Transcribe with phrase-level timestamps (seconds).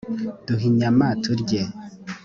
[0.45, 1.61] duhe inyama turye